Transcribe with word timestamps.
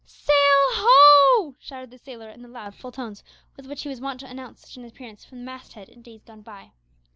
"Sail 0.03 0.33
ho!" 0.71 1.53
shouted 1.59 1.91
the 1.91 1.99
sailor 1.99 2.27
in 2.27 2.41
the 2.41 2.47
loud, 2.47 2.73
full 2.73 2.91
tones 2.91 3.23
with 3.55 3.67
which 3.67 3.83
he 3.83 3.89
was 3.89 4.01
wont 4.01 4.19
to 4.21 4.25
announce 4.27 4.61
such 4.61 4.75
an 4.75 4.83
appearance 4.85 5.23
from 5.23 5.37
the 5.37 5.43
mast 5.45 5.73
head 5.73 5.89
in 5.89 6.01
days 6.01 6.23
gone 6.23 6.41
by. 6.41 6.71